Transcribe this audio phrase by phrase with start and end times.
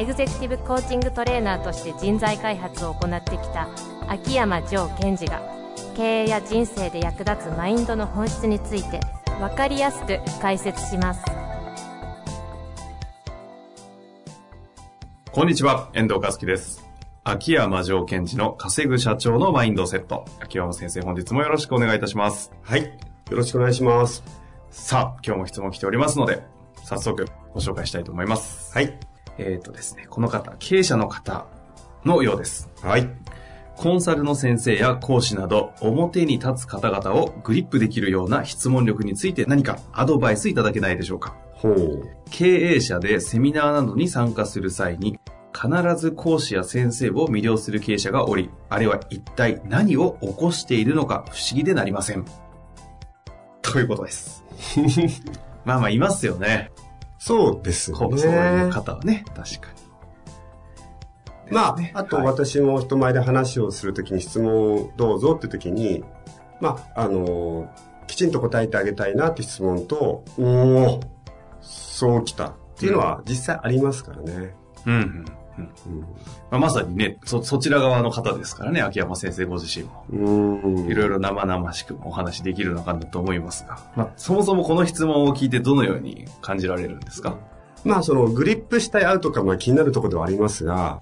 [0.00, 3.68] エグゼクティブコーチングトレーナーとして人材開発を行ってきた
[4.08, 5.42] 秋山城賢治が
[5.94, 8.98] 経営や人生で役立つマインドの本質について
[9.38, 11.22] 分かりやすく解説します
[15.32, 16.82] こんにちは、遠藤和樹です。
[17.22, 20.24] 秋山城賢治の稼ぐ社長のマインドセット。
[20.40, 22.50] 秋山先生、本日もよろしくお願いいたします。
[22.62, 22.84] はい。
[22.84, 22.90] よ
[23.30, 24.24] ろしくお願いします。
[24.70, 26.42] さあ、今日も質問来ておりますので、
[26.84, 28.72] 早速ご紹介したいと思います。
[28.74, 29.09] はい。
[29.40, 31.46] えっ、とですね、この方、経営者の方
[32.04, 32.68] のようです。
[32.82, 33.08] はい。
[33.76, 42.08] コンサルの先生や講師など、表に立つ方々をグリップできるような質問力について何かアドバイスいただけないでしょうかほう。
[42.30, 45.18] 経営者でセミナーなどに参加する際に、
[45.54, 52.24] 必ず講師や先生を魅了する経営者がおり、あれは一体何を起こしているのか不思議でなりません。
[53.62, 54.44] ということです。
[55.64, 56.70] まあまあ、いますよね。
[57.20, 57.98] そうですね。
[57.98, 59.68] そういう方はね、確か
[61.46, 61.52] に。
[61.52, 66.02] まあ、ねあとはい私も人前で話をするときに質問をどうぞって時に、
[66.60, 67.68] まあ、あの、
[68.06, 71.00] きちんと答えてあげたいなって質問と、おお
[71.60, 74.54] そうきたっていうのは実際ありますからね。
[74.86, 75.39] うんうんうん
[76.50, 80.88] まあ、まさにねそ、そちら側の方ですからね、秋山先生ご自身も。
[80.88, 87.38] いろいろ生々しくお話できるのかなと思いますが、まあ、そもそもこの質問を聞いてどのように感じられるんですか？
[87.84, 91.00] まあ、そのグリップしたいアウトカムは気になるところではありますが、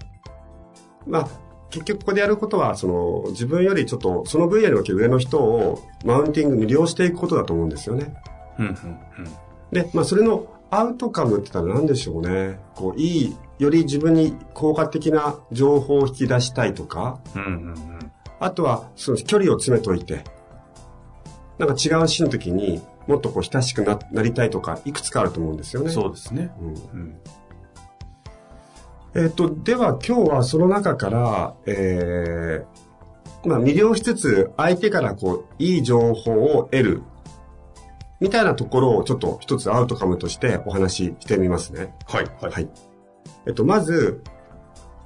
[1.07, 1.27] まあ、
[1.69, 8.13] 結局ここでやることは、その自分よりちょっとその分野における上の人をマウンティングに利用していくことだと思うんですよね。
[8.57, 9.31] うんうんうん
[9.71, 12.59] で、まあ、それのアウトカムって言ったら何でしょうね。
[12.73, 17.99] こう、いい、より自分に効果的な情報を引き出したいとか、うんうんうん
[18.39, 20.23] あとは、その距離を詰めといて、
[21.57, 25.89] なんか違うシーンの時にもっとこう親しくななりたいとか、いくつかあると思うんですよね。
[25.89, 26.49] そうですね。
[26.61, 27.17] うんうん
[29.15, 37.03] えっと、では今日はその中から、えー、まあ魅了しつつ相手からこう、いい情報を得る、
[38.21, 41.93] みたいなところをちょっと一つアウトカムとしてお話ししてみますね。
[42.05, 42.51] はい、はい。
[42.51, 42.88] はい。
[43.45, 44.21] えっと、まず、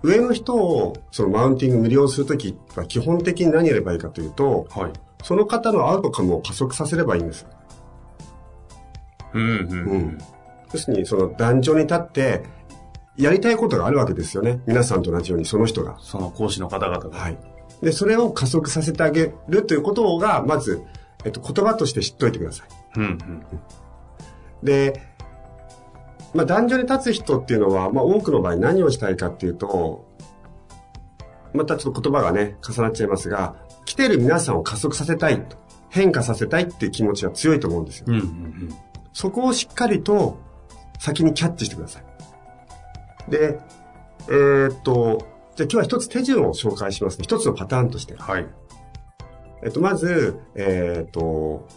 [0.01, 4.91] 上の人をそのマウンティング無料するときは基本的に何やればいいかというと、はい。
[5.23, 7.47] その方のアウトカムを加速させればいいんです。
[9.33, 10.17] うんうんううんん。
[10.73, 12.43] 要するに、その壇上に立って、
[13.15, 14.61] やりたいことがあるわけですよね。
[14.65, 15.97] 皆さんと同じように、その人が。
[16.01, 17.17] その講師の方々が。
[17.17, 17.37] はい。
[17.81, 20.83] で、それを加速させてあげるということが、まず、
[21.23, 22.67] えっと、言葉として知っておいてください。
[22.97, 23.43] うんうん
[24.63, 25.01] で、
[26.33, 30.07] まあ、男女に立つ人っていうのは、まあ、多くの場合何をしたいかっていうと、
[31.53, 33.55] またちょっと言葉がね、重なっちゃいますが、
[33.85, 35.57] 来てる皆さんを加速させたいと、
[35.89, 38.05] 変化させたいっていう気持ちは強いと思うんですよ。
[38.07, 38.13] うん。
[38.15, 38.75] うんうん
[39.13, 40.39] そこをしっかりと
[40.99, 43.31] 先にキャッチしてください。
[43.31, 43.59] で、
[44.27, 47.23] えーっと、じゃあ今日は一つ手順を紹介しますね。
[47.23, 48.15] 一つのパターンとして。
[48.15, 48.47] はい。
[49.63, 51.67] えっと、まず、えーっと、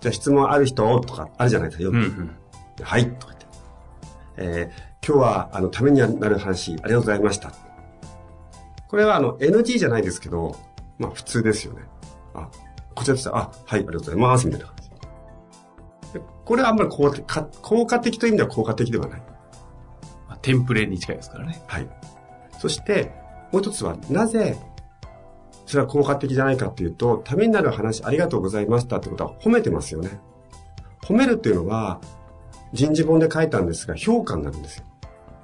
[0.00, 1.84] じゃあ質問ある人とかあるじゃないですか。
[1.84, 2.36] よくうんうん。
[2.82, 3.45] はい、とか言って。
[4.36, 7.52] えー今日は、あの、ためになる話、ありがとうございました。
[8.88, 10.56] これは、あの、NG じゃないですけど、
[10.98, 11.82] まあ、普通ですよね。
[12.34, 12.48] あ、
[12.92, 14.86] こちらとしては、あ、はい、ありがとうございます、みたいな感じ。
[16.12, 19.22] でこれはあんまり効果か効果的という意味では効果的ではない。
[20.28, 21.62] まあテンプレに近いですからね。
[21.68, 21.88] はい。
[22.58, 23.12] そして、
[23.52, 24.56] もう一つは、なぜ、
[25.66, 30.20] それは効果的じゃないかっていうと、ためになる話、ありがとうございましたってことは褒めてますよね。
[31.04, 32.00] 褒めるっていうのは、
[32.72, 34.84] 人事本で書いたんですが、評価になるんですよ。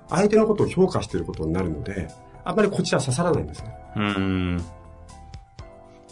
[0.08, 2.08] 相手のことを評価していることになるので、
[2.44, 3.74] あんまりこちら刺さらないんですね。
[3.96, 4.56] うん。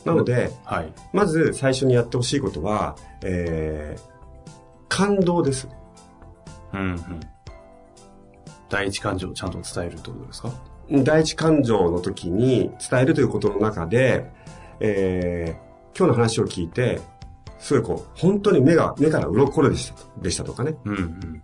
[0.04, 0.92] なので、はい。
[1.12, 4.00] まず最初にやってほしいことは、えー、
[4.88, 5.68] 感動です。
[6.72, 7.20] うんうん。
[8.70, 10.52] 第一感情をちゃんと伝えるってことですか？
[10.90, 14.30] 第一感情の時に伝えるということの中で、
[14.78, 17.00] えー、今日の話を聞いて、
[17.60, 20.74] すごいこう、本当に目が、目から鱗でしたでしたとかね。
[20.84, 21.42] うんうん。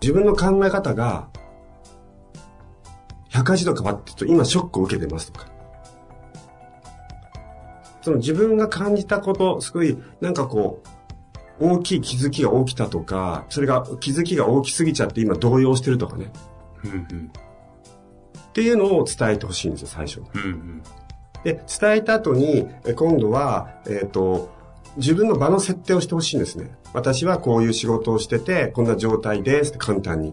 [0.00, 1.28] 自分の考え方が、
[3.30, 5.48] 180度変わってると今ショックを受けてますとか。
[8.02, 10.98] その自分が感じたこと、すごい、なんかこう、
[11.60, 16.30] 大きい気づきが起きたとか、それが気づきが大きすぎちゃって今動揺してるとかね。
[16.84, 17.32] うんうん。
[18.48, 20.28] っていうのを伝えてほしいんですよ、最初に。
[20.34, 20.82] うんうん。
[21.44, 24.50] で、伝えた後に、え今度は、えっ、と、
[24.96, 26.72] 自分の場の設定をしてほしいんですね。
[26.92, 30.32] 私はこういう仕事をしてて、こんな状態ですって簡単に。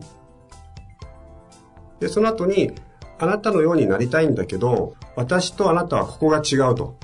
[2.00, 2.72] で、その後に、
[3.18, 6.98] あなたのようになりたいんだけど、私とあなたはここが違うと。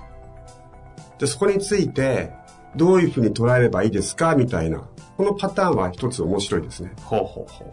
[1.19, 2.33] で、そこについて、
[2.75, 4.35] どういうふうに捉えればいいですか？
[4.35, 4.81] みたいな。
[5.17, 6.93] このパターンは一つ面白いですね。
[7.03, 7.71] ほうほうほう。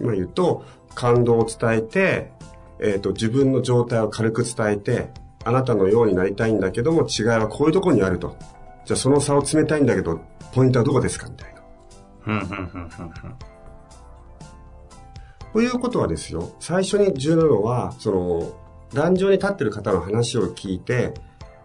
[0.00, 0.64] 今言うと、
[0.94, 2.32] 感動を伝えて、
[2.80, 5.10] えっ、と、自分の状態を軽く伝えて、
[5.44, 8.36] あなたのようになりたいんだけども、違いはこういうところにあると。
[8.84, 10.20] じゃあその差を詰めたいんだけど、
[10.52, 11.60] ポイントはどこですかみたいな。
[12.20, 13.34] ふんふんふんふんふん。
[15.52, 18.52] ということはですよ、最初に重要なのは、その、
[18.92, 21.14] 壇上に立ってる方の話を聞いて、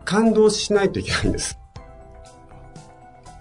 [0.05, 1.59] 感動しないといけないんです。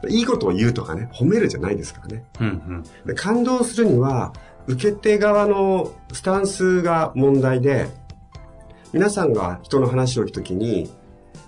[0.08, 2.24] いいことを言うとかね、褒めるじゃないですからね。
[2.40, 2.84] うんうん。
[3.06, 4.32] で感動するには、
[4.66, 7.88] 受け手側のスタンスが問題で、
[8.92, 10.90] 皆さんが人の話を聞くときに、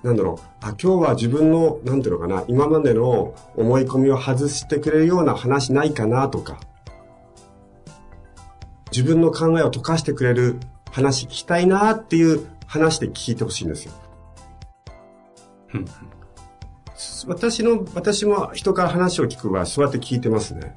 [0.03, 6.59] なんだろう、あ、今日は自分の、なんていうのかな、今までの思い込みを外してくれるような話ないかなとか、
[8.91, 10.57] 自分の考えを溶かしてくれる
[10.91, 13.93] 話聞きたいなっていう話で聞いてほしいんですよ。
[15.75, 15.85] うん
[17.27, 20.75] 私の、私も人から話を聞く場合、そうやって聞いてますね。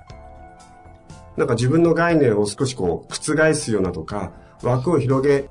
[1.37, 4.31] なんか自分の概念を少しこう、覆すようなとか、
[4.61, 5.49] 枠を広げ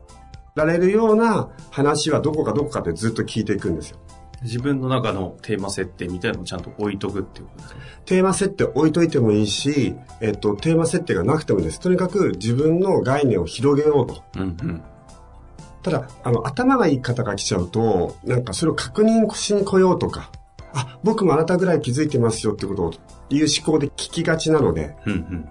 [0.54, 3.98] られるような話はどこかどこかでずっと聞いていくんですよ。
[4.42, 7.80] 自分の中のテーマ設定みたいなのをちゃんと置いとくっていうことですね。
[8.06, 11.80] テーマ設定置いといてもいいし、えっと、テーマ設定がなくてもいいです。
[11.80, 14.22] とにかく自分の概念を広げようと。
[14.36, 14.82] うんうん。
[15.82, 20.30] ただ、あの、頭がいい方が来ちゃうと、なんかそれを確認しに来ようとか、
[20.74, 22.92] あ、僕もあなたぐらい気づいてますよってことを
[23.30, 25.48] いう思考で聞きがちなので、うんうん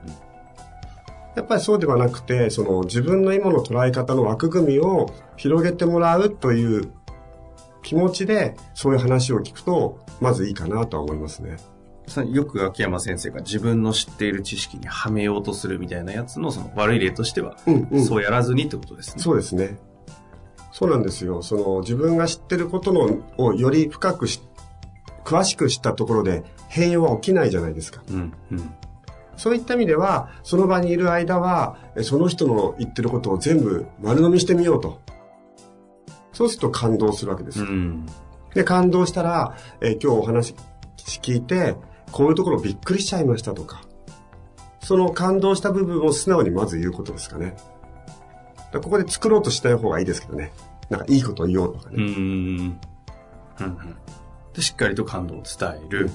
[1.36, 6.92] やっぱりそうではなくて、その自分の今の捉え方の枠組みを広げてもらうという
[7.84, 11.58] 気持ちで、そういう話を聞くと、まずいいかなとは思いますね。
[12.08, 18.06] さよく秋山先生が自分の知っている知識にはめようとするみたいなやつのその悪い例としては、うんうん。
[18.06, 19.24] そうやらずにってことですね。
[19.24, 19.78] そうですね。
[20.74, 21.42] そうなんですよ。
[21.42, 24.42] その自分が知ってることのをより深くし、
[25.24, 28.04] 詳しく知ったところで変容は起きないじゃないですか。
[28.10, 28.74] うんうん。
[29.42, 35.02] そういった意味では、その場にいる間は、えその人の言ってることを全部丸飲みしてみようと。
[36.32, 37.66] そうすると感動するわけですよ。
[37.66, 38.06] うん。
[38.54, 40.54] で、感動したら、えー今日お話
[40.96, 41.76] 聞いて、
[42.12, 43.82] こういうところびっくりしちゃいましたとか、
[44.80, 47.58] その感動した部分を素直にまず言うことですかね。
[48.74, 50.54] ここで作ろうとしない方がいいですけどね。
[50.92, 52.04] なんかいいことを言おうとかうね。
[52.04, 52.06] ん。
[52.06, 52.80] うん。
[53.60, 53.78] うん。
[54.54, 56.12] で、しっかりと感動を伝える。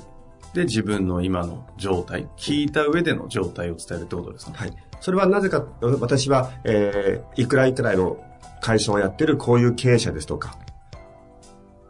[0.56, 4.54] で、自分の今の状態、聞いた上での状態を伝えるってことですね。
[4.56, 4.72] はい。
[5.02, 5.66] それはなぜか、
[6.00, 8.16] 私は、えー、いくらいくらいの
[8.62, 10.56] 会社をやってるこういう経営者ですとか、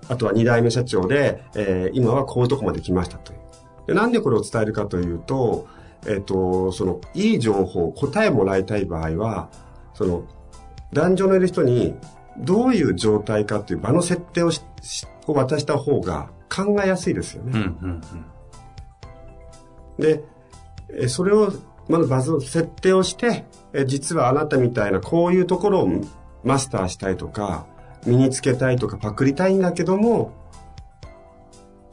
[0.08, 3.38] あとは二代目社長で、えー今はこういうとこまで来ましたという。
[3.86, 5.69] でなんでこれを伝えるかというと、
[6.04, 9.48] えっ、と、その、いい情報、答えもらいたい場合は、
[9.94, 10.24] その、
[10.92, 11.94] 壇上のいる人に、
[12.38, 14.50] どういう状態かっていう場の設定を
[15.28, 17.52] を渡した方が考えやすいですよね。
[17.54, 17.64] うんう
[18.16, 18.26] ん
[19.98, 20.22] で、
[20.90, 21.52] えそれを、
[21.88, 25.90] まずバズの設定をして、え実はあなたみたいなこういうところを
[26.44, 27.66] マスターしたいとか、
[28.06, 30.32] 身につけたいとかパクりたいんだけども、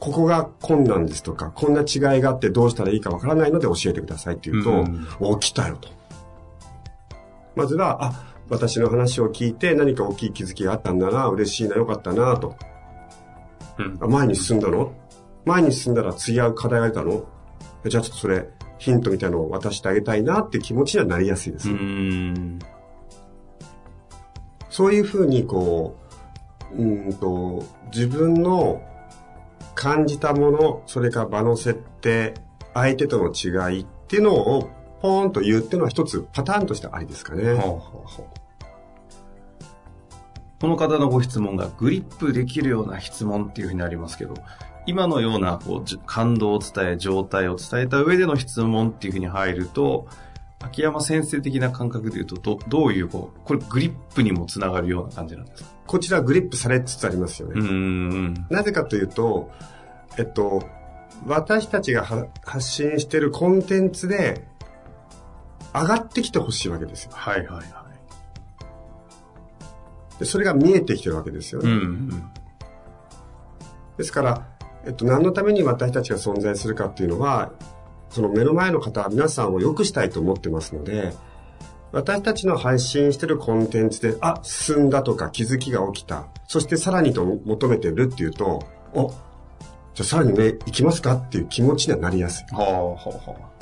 [0.00, 5.88] ここが困難ですとか、こんな違いがあってどうしたらいいかわからないので教えてくださいって言うと、うんお、来たよと。
[7.56, 12.54] まずは、あ、私の話を聞いて何か大きい気づきがあったんだな、嬉しいな、よかったな、と。
[13.78, 13.98] うん。
[14.00, 14.92] あ前に進んだの？
[15.46, 17.24] 前に進んだら次は課題が出たの？
[17.88, 18.48] じゃあちょっとそれ、
[18.78, 21.70] ヒントみたいなのを渡してあげたいなって気持ちにはなりやすいです。
[21.70, 22.58] うん。
[24.70, 25.96] そういうふうに、こ
[26.72, 28.82] う、うーんと、自分の
[29.74, 32.34] 感じたもの、それから場の設定、
[32.74, 37.54] 相手との違いっていうのをポーンと言うっていうのは一つパターンとしてありですかね。
[40.60, 44.34] この方のご質問がグリップできるような質問っていうふうになりますけど、
[44.86, 50.06] 今のようなこうじ感動を伝え、状態を伝えた上での質問っていうふうに入ると、
[50.60, 55.70] 秋山先生的な感覚で言うと、どどういう、こう、これグリップにもつながるような感じなんですか？
[55.86, 57.54] こちらグリップされつつありますよね。
[57.56, 58.46] うーん。
[58.48, 59.50] なぜかというと、
[60.16, 60.66] えっと、
[61.26, 64.46] 私たちがは発信しているコンテンツで
[65.74, 67.10] 上がってきてほしいわけですよ。
[67.14, 67.64] はいはいはい。
[70.18, 71.70] でそれが見えてきてるわけですよね。
[71.70, 72.30] うんうん。
[73.98, 74.53] ですから、
[74.86, 77.52] えっと、何のために私たちが存在するかっていうのは、
[78.10, 81.14] その目の前の方、皆さんを良くしたいと思ってますので、
[81.92, 86.26] 私たちの配信してるコンテンツで、あ、進んだとか気づきが起きた。
[86.46, 88.62] そしてさらにと求めてるっていうと、
[88.92, 92.54] お、じゃあさらに上行きますかっていう気持ちにはなりやすい。
[92.54, 93.54] はあ、はあ、はあ。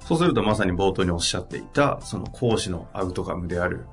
[0.00, 3.86] そうするとまさに冒頭におっしゃっていた、その講師のアウトカムである、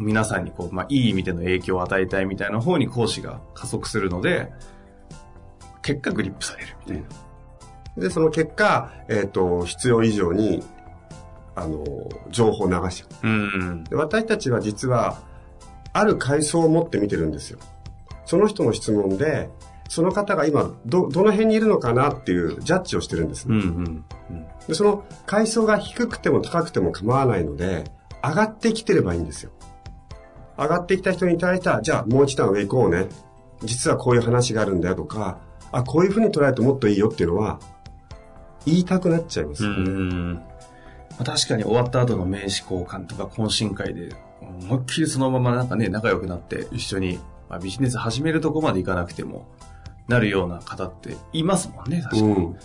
[0.00, 4.52] 皆さんにこう、まあ、いい意味での影響を与えたいみたいな方に講師が加速するので、
[5.84, 8.02] 結果グリップされるみたいな。
[8.02, 10.64] で、その結果、えっ、と、必要以上に、
[11.54, 11.84] あの、
[12.30, 13.28] 情報を流しちゃう。
[13.28, 13.84] うん。
[13.84, 15.18] で私たちは実は、
[15.92, 17.60] ある階層を持って見てるんですよ。
[18.24, 19.48] その人の質問で、
[19.88, 24.02] その方が今、ど、どの辺にいるのかなっていうジャッジをしてるんですうん、ね。
[24.30, 24.46] うん。
[24.66, 27.84] で、その階層が低くても高くても構わないので、
[28.22, 29.52] 上がってきてればいいんですよ。
[30.58, 33.08] 上がってきた人に対しては、じゃあもう一段上行こうね。
[33.62, 35.38] 実はこういう話があるんだよとか、
[35.78, 37.60] あ、こういうふうに捉えるともっといいよっていうのは、
[38.66, 39.82] 言いたくなっちゃいますうよね。
[39.90, 40.34] ん。
[40.34, 40.42] ま
[41.20, 49.46] あ確かに終わった後の名刺交換とか懇親会で、思いっきりそのままなんかね、仲良くなって一緒に、まあ、ビジネス始めるとこまでいかなくても、
[50.08, 52.32] なるような方っていますもんね、確かに。
[52.32, 52.56] うん。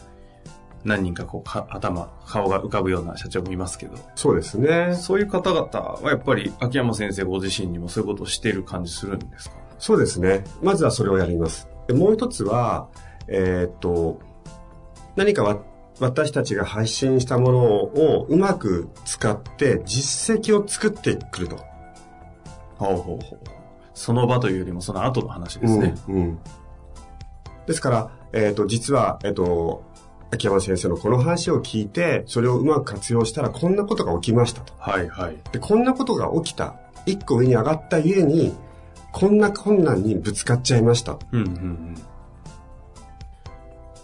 [0.86, 3.98] 何人かこうか、頭、顔が浮かぶような社長もいますけど。
[4.16, 4.96] そうですね。
[4.96, 9.58] そういう方々はやっぱり秋山先生ご自身にもそういうことをしている感じするんですか？
[9.78, 10.46] そうですね。
[10.62, 11.68] まずはそれをやります。
[11.89, 12.88] でもう一つは、
[13.27, 14.19] えーっと、
[15.15, 15.58] 何かわ
[16.00, 21.58] 私たちが配信したものをうまく使って実績を作ってくると。
[22.77, 23.39] ほうほうほう。
[23.96, 25.96] その場というよりもその後の話ですね。
[26.08, 26.15] うん。
[26.15, 26.39] うん
[27.65, 29.84] ですから、えーっと、実は、えーっと、
[30.31, 34.74] 秋山先生のこの話を聞いて、それをうまく活用したらこんなことが起きましたと。
[34.77, 35.38] はいはい。
[35.51, 36.75] で、こんなことが起きた。
[37.05, 38.55] 一個上に上がったゆえに、
[39.12, 41.18] こんな困難にぶつかっちゃいました。
[41.32, 41.96] うんうんうん。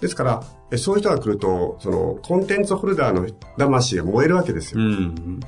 [0.01, 4.81] ですから、えそういう人が来ると、その、コンテンツホルダーの魂が燃えるわけですよ。
[4.81, 5.39] うんうん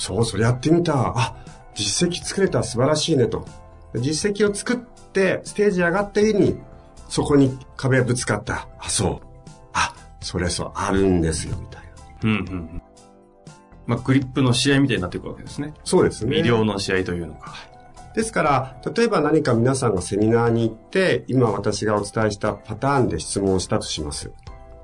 [0.00, 1.12] そう、それやってみた。
[1.14, 1.36] あ、
[1.74, 3.44] 実績作れた、素晴らしいねと。
[3.92, 4.76] で実績を作っ
[5.12, 6.58] て、ステージ上がった上に、
[7.10, 8.66] そこに壁がぶつかった。
[8.78, 9.26] あ、そう。
[9.74, 11.90] あ、それそう、あるんですよ、みたいな。
[12.22, 12.38] うんうんう
[12.76, 12.82] ん。
[13.86, 15.74] まあ、グリップの試合みたいになっていくわけですね。
[15.84, 16.38] そうですね。
[16.38, 17.54] 医療の試合というのか。
[18.14, 24.32] ですから、例えば何か皆さんがセミナーに行って、今私がお伝えしたパターンで質問をしたとします。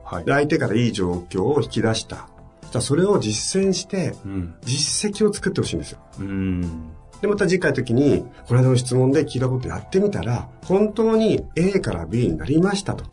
[0.05, 0.33] はいで、。
[0.33, 2.29] 相手からいい状況を引き出した。
[2.63, 4.55] そしたらそれを実践して、うん。
[4.63, 5.99] 実績を作ってほしいんですよ。
[6.21, 6.91] うん。
[7.21, 13.05] で、また次回の時に、この間の質問で聞いたことやってみたら、本当に A から B になりましたと。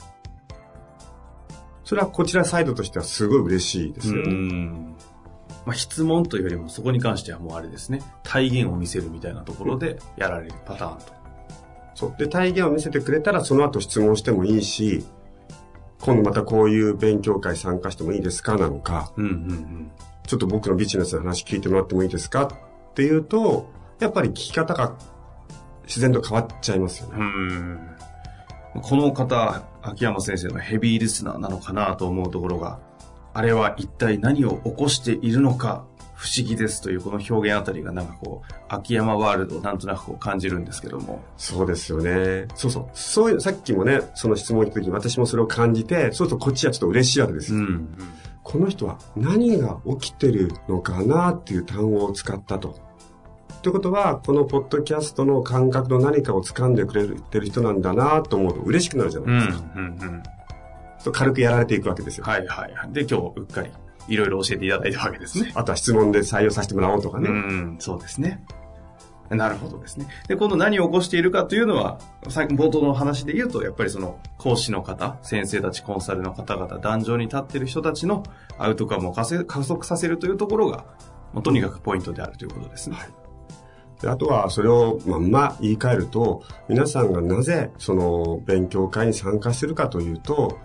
[1.83, 4.33] それはこちらサイドとしてはすごい嬉しいですようね。
[4.33, 4.95] ん。
[5.65, 8.01] まあ、質問というよりもそこに関してはもうあれですね。
[8.23, 11.05] 体現を見せるみたいなところでやられるパターンと。
[11.95, 12.15] そう。
[12.17, 15.05] で、体現を見せてくれたら、その後質問してもいいし、
[16.01, 19.91] 今度またこういう勉強会参加してもいいですかなのか、うんうん
[20.25, 24.95] ちょっと僕のビジネスの話聞いてもらってもいいですかっていうと、やっぱり聞き方が
[25.85, 27.15] 自然と変わっちゃいますよね。
[27.19, 27.87] うん。
[28.75, 28.81] うん。
[28.81, 32.79] この方、秋山先生のヘビーリスナーなのかなと思うところが、
[33.33, 35.85] あれは一体何を起こしているのか
[36.23, 41.21] 不思議ですというこの表現あたりがなんかこう、秋山ワールドをなんとなくこう感じるんですけども。
[41.35, 42.47] そうですよね。
[42.55, 42.89] そうそう。
[42.93, 47.59] そういう、さっきもね、その質問をした時に私もそれを感じて、そうするとこっちはちょっと嬉しいわけですよ。
[47.59, 47.89] ん。
[48.41, 52.79] この人は何が起きてるのかなっていう単語を使ったと。
[53.61, 59.25] ということは、このポッドキャストの感覚の何かを掴んでくれてる人なんだなと思うと嬉しくなるじゃう。
[59.27, 59.65] なんいですか。
[59.75, 59.83] うん。
[59.83, 59.97] うん。
[59.97, 60.21] そう
[61.11, 62.25] 軽くやられていくわけですよ。
[62.25, 62.93] はいはいはい。
[62.93, 63.69] で、今日うっかり
[64.07, 65.51] いろいろ教えていただいたわけですね。
[65.55, 67.29] あとは質問で採用させてもらおうとかね。
[67.29, 68.43] うん、そうですね。
[69.29, 70.07] なるほどですね。
[70.27, 78.23] で、今度何を起こしているかというのは、さっき冒頭の話で言うと、やっぱりその講師の方、先生たち、コンサルの方々、壇上に立っている人たちの
[78.57, 80.85] アウトカムを加速させるというところが、
[81.41, 82.97] とにかくポイントであるということですね。
[84.01, 90.59] であとは、それをまんま言い換えると、皆さんがなぜその勉強会に参加してるかというと、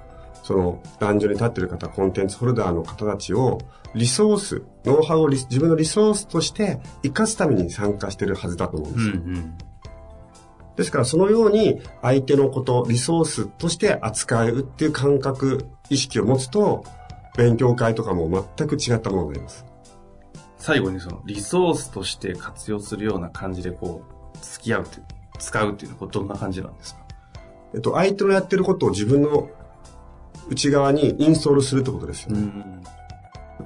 [0.49, 3.59] その壇上に立ってる方、コンテンツホルダーの方たちを、
[3.95, 9.23] リソース、ノウハウをリ自分のリソースとして活かすために参加してるはずだと思うんでうんすよ。
[9.27, 9.59] うん。
[10.75, 16.83] ですから、そのように相手のこと、リソースとして扱うっていう感覚、意識を持つと、
[17.37, 19.67] 勉強会とかも全く違ったものになります。
[20.57, 24.01] 最後にそのリソースとして活用するような感じでこ
[24.35, 25.05] う、付き合うっていう、
[25.39, 27.03] 使うっていうのはどんな感じなんですか？
[27.75, 29.51] えっと、相手のやってることを自分の
[30.51, 32.41] 内側にインストールするってことですよね。
[32.41, 32.83] ん。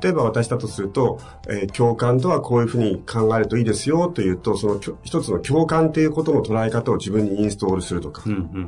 [0.00, 8.28] 例えば私だとすると、えー共感とはこういうふうに考えるといいですよというと、その一つの共感ということの捉え方を自分にインストールするとかう。
[8.28, 8.66] んうん。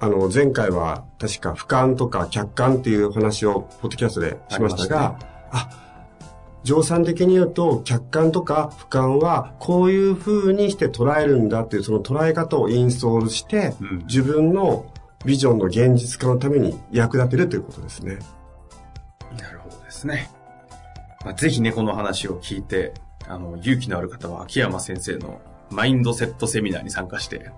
[0.00, 5.18] あの、前回は確か俯瞰とか客観っていうお話をポッドキャストでしましたが、
[5.50, 5.80] あ
[6.64, 14.86] 乗算的に言うと、客観とか俯瞰は、こういう風にして捉えるんだっていう、その捉え方をインストールして、うん、自分の
[15.24, 18.18] ビジョンの現実化のために役立てるということですね。
[19.40, 20.30] なるほどですね。
[21.24, 22.92] まあ、ぜひね、この話を聞いて、
[23.26, 25.40] あの、勇気のある方は秋山先生の
[25.70, 27.50] マインドセットセミナーに参加して、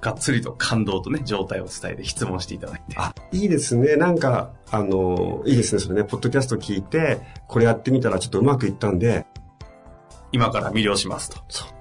[0.00, 2.96] がっつりと感動とね、状態を伝えて質問していただいて。
[2.96, 3.96] あ、いいですね。
[3.96, 5.80] なんか、あの、いいですね。
[5.80, 9.26] それね、ポッドキャスト聞いて、これやってみたらちょっとうまくいったんで、
[10.32, 11.36] 今から魅了しますと。
[11.48, 11.79] そう。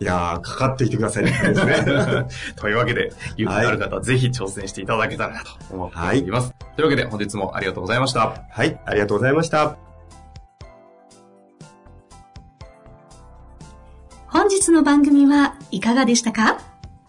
[0.00, 1.32] いやー、かかってきてくださいね。
[2.56, 6.54] というわけで、勇気のある方はぜひ挑戦していただけたらなと思っております。
[6.58, 8.34] はい、というわけで、本日もありがとうございました。
[8.50, 9.76] はい、ありがとうございました。
[14.26, 16.58] 本日の番組はいかがでしたか？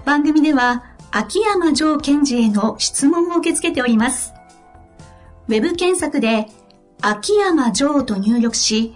[0.03, 4.33] 番組では、秋山城賢治への質問を受け付けております。
[5.47, 6.47] ウェブ検索で、
[7.01, 8.95] 秋山城と入力し、